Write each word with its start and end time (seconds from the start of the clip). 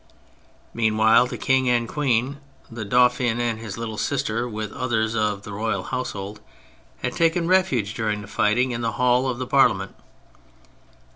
Meanwhile 0.73 1.27
the 1.27 1.37
King 1.37 1.69
and 1.69 1.87
Queen, 1.87 2.39
the 2.71 2.83
Dauphin 2.83 3.39
and 3.39 3.59
his 3.59 3.77
little 3.77 3.99
sister, 3.99 4.49
with 4.49 4.71
others 4.73 5.15
of 5.15 5.43
the 5.43 5.53
royal 5.53 5.83
household, 5.83 6.39
had 7.03 7.13
taken 7.15 7.47
refuge 7.47 7.93
during 7.93 8.21
the 8.21 8.27
fighting 8.27 8.71
in 8.71 8.81
the 8.81 8.93
hall 8.93 9.27
of 9.27 9.37
the 9.37 9.45
Parliament. 9.45 9.93